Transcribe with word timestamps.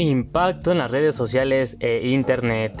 Impacto 0.00 0.72
en 0.72 0.78
las 0.78 0.90
redes 0.90 1.14
sociales 1.14 1.76
e 1.80 2.08
Internet. 2.08 2.72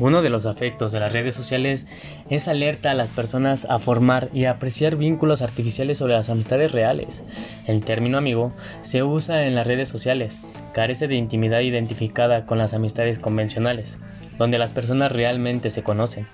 Uno 0.00 0.20
de 0.20 0.30
los 0.30 0.46
afectos 0.46 0.90
de 0.90 0.98
las 0.98 1.12
redes 1.12 1.36
sociales 1.36 1.86
es 2.28 2.48
alerta 2.48 2.90
a 2.90 2.94
las 2.94 3.10
personas 3.10 3.66
a 3.70 3.78
formar 3.78 4.30
y 4.34 4.46
apreciar 4.46 4.96
vínculos 4.96 5.42
artificiales 5.42 5.98
sobre 5.98 6.14
las 6.14 6.28
amistades 6.28 6.72
reales. 6.72 7.22
El 7.68 7.84
término 7.84 8.18
amigo 8.18 8.52
se 8.80 9.04
usa 9.04 9.46
en 9.46 9.54
las 9.54 9.68
redes 9.68 9.88
sociales, 9.88 10.40
carece 10.74 11.06
de 11.06 11.14
intimidad 11.14 11.60
identificada 11.60 12.46
con 12.46 12.58
las 12.58 12.74
amistades 12.74 13.20
convencionales, 13.20 14.00
donde 14.38 14.58
las 14.58 14.72
personas 14.72 15.12
realmente 15.12 15.70
se 15.70 15.84
conocen, 15.84 16.26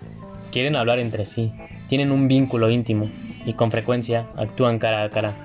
quieren 0.51 0.77
hablar 0.77 0.99
entre 0.99 1.25
sí, 1.25 1.53
tienen 1.89 2.13
un 2.13 2.29
vínculo 2.29 2.71
íntimo 2.71 3.11
y 3.47 3.55
con 3.55 3.71
frecuencia 3.71 4.27
actúan 4.37 4.79
cara 4.79 5.05
a 5.05 5.11
cara. 5.11 5.37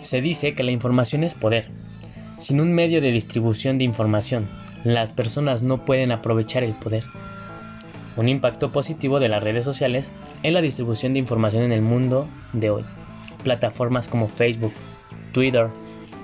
Se 0.00 0.20
dice 0.20 0.54
que 0.54 0.62
la 0.62 0.72
información 0.72 1.24
es 1.24 1.34
poder. 1.34 1.68
Sin 2.38 2.60
un 2.60 2.74
medio 2.74 3.00
de 3.00 3.12
distribución 3.12 3.78
de 3.78 3.84
información, 3.84 4.48
las 4.84 5.12
personas 5.12 5.62
no 5.62 5.84
pueden 5.84 6.12
aprovechar 6.12 6.62
el 6.62 6.74
poder. 6.74 7.04
Un 8.16 8.28
impacto 8.28 8.72
positivo 8.72 9.20
de 9.20 9.28
las 9.28 9.42
redes 9.42 9.64
sociales 9.64 10.12
es 10.42 10.52
la 10.52 10.60
distribución 10.60 11.12
de 11.12 11.18
información 11.18 11.62
en 11.62 11.72
el 11.72 11.82
mundo 11.82 12.28
de 12.52 12.70
hoy. 12.70 12.84
Plataformas 13.42 14.08
como 14.08 14.28
Facebook, 14.28 14.72
Twitter, 15.32 15.68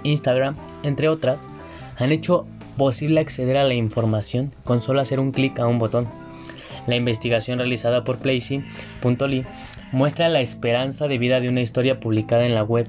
Instagram, 0.02 0.56
entre 0.82 1.08
otras, 1.08 1.46
han 1.96 2.12
hecho 2.12 2.46
posible 2.76 3.20
acceder 3.20 3.56
a 3.56 3.64
la 3.64 3.74
información 3.74 4.54
con 4.64 4.80
solo 4.80 5.00
hacer 5.00 5.20
un 5.20 5.32
clic 5.32 5.58
a 5.58 5.66
un 5.66 5.78
botón. 5.78 6.06
La 6.86 6.96
investigación 6.96 7.58
realizada 7.58 8.04
por 8.04 8.18
Placy.ly 8.18 9.44
muestra 9.92 10.28
la 10.28 10.40
esperanza 10.40 11.08
de 11.08 11.18
vida 11.18 11.40
de 11.40 11.48
una 11.48 11.60
historia 11.60 12.00
publicada 12.00 12.46
en 12.46 12.54
la 12.54 12.64
web. 12.64 12.88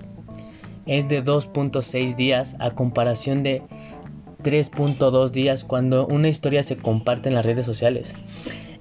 Es 0.85 1.07
de 1.07 1.23
2.6 1.23 2.15
días 2.15 2.55
a 2.59 2.71
comparación 2.71 3.43
de 3.43 3.61
3.2 4.43 5.31
días 5.31 5.63
cuando 5.63 6.05
una 6.07 6.27
historia 6.27 6.63
se 6.63 6.75
comparte 6.77 7.29
en 7.29 7.35
las 7.35 7.45
redes 7.45 7.65
sociales. 7.65 8.13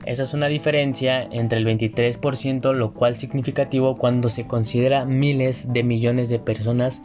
Esa 0.04 0.24
es 0.24 0.34
una 0.34 0.48
diferencia 0.48 1.22
entre 1.22 1.58
el 1.58 1.66
23%, 1.66 2.72
lo 2.74 2.92
cual 2.92 3.14
significativo 3.14 3.96
cuando 3.96 4.28
se 4.28 4.46
considera 4.46 5.04
miles 5.04 5.72
de 5.72 5.84
millones 5.84 6.28
de 6.28 6.40
personas 6.40 7.00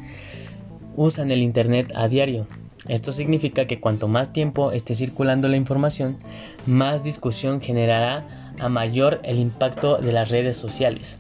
usan 0.96 1.32
el 1.32 1.44
Internet 1.44 1.92
a 1.94 2.08
diario. 2.08 2.48
Esto 2.88 3.12
significa 3.12 3.66
que 3.66 3.80
cuanto 3.80 4.08
más 4.08 4.32
tiempo 4.32 4.72
esté 4.72 4.96
circulando 4.96 5.48
la 5.48 5.58
información, 5.58 6.18
más 6.66 7.04
discusión 7.04 7.62
generará 7.62 8.54
a 8.60 8.70
mayor 8.70 9.20
el 9.24 9.40
impacto 9.40 9.98
de 9.98 10.12
las 10.12 10.30
redes 10.30 10.56
sociales. 10.56 11.20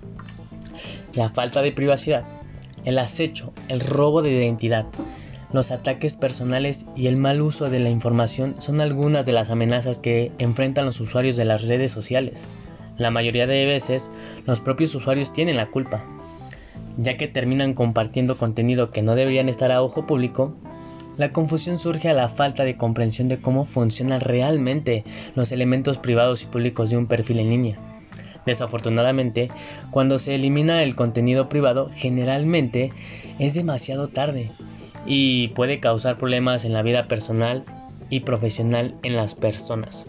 La 1.13 1.29
falta 1.29 1.61
de 1.61 1.71
privacidad, 1.71 2.23
el 2.85 2.99
acecho, 2.99 3.53
el 3.67 3.81
robo 3.81 4.21
de 4.21 4.31
identidad, 4.31 4.85
los 5.53 5.71
ataques 5.71 6.17
personales 6.17 6.85
y 6.95 7.07
el 7.07 7.15
mal 7.15 7.41
uso 7.41 7.69
de 7.69 7.79
la 7.79 7.89
información 7.89 8.55
son 8.59 8.81
algunas 8.81 9.25
de 9.25 9.31
las 9.31 9.49
amenazas 9.49 9.97
que 9.97 10.31
enfrentan 10.39 10.85
los 10.85 10.99
usuarios 10.99 11.37
de 11.37 11.45
las 11.45 11.63
redes 11.67 11.91
sociales. 11.91 12.45
La 12.97 13.11
mayoría 13.11 13.47
de 13.47 13.65
veces 13.65 14.11
los 14.45 14.59
propios 14.59 14.93
usuarios 14.93 15.31
tienen 15.31 15.55
la 15.55 15.67
culpa, 15.67 16.03
ya 16.97 17.15
que 17.15 17.29
terminan 17.29 17.75
compartiendo 17.75 18.37
contenido 18.37 18.91
que 18.91 19.01
no 19.01 19.15
deberían 19.15 19.47
estar 19.47 19.71
a 19.71 19.81
ojo 19.81 20.05
público. 20.05 20.53
La 21.17 21.31
confusión 21.31 21.79
surge 21.79 22.09
a 22.09 22.13
la 22.13 22.29
falta 22.29 22.63
de 22.63 22.77
comprensión 22.77 23.27
de 23.27 23.39
cómo 23.39 23.65
funcionan 23.65 24.21
realmente 24.21 25.03
los 25.35 25.51
elementos 25.51 25.97
privados 25.97 26.43
y 26.43 26.45
públicos 26.45 26.91
de 26.91 26.97
un 26.97 27.07
perfil 27.07 27.39
en 27.39 27.49
línea. 27.49 27.79
Desafortunadamente, 28.45 29.49
cuando 29.89 30.19
se 30.19 30.35
elimina 30.35 30.83
el 30.83 30.95
contenido 30.95 31.49
privado, 31.49 31.89
generalmente 31.95 32.93
es 33.39 33.55
demasiado 33.55 34.07
tarde 34.07 34.51
y 35.05 35.49
puede 35.49 35.79
causar 35.79 36.17
problemas 36.17 36.65
en 36.65 36.73
la 36.73 36.83
vida 36.83 37.07
personal 37.07 37.65
y 38.09 38.21
profesional 38.21 38.95
en 39.03 39.15
las 39.15 39.35
personas. 39.35 40.05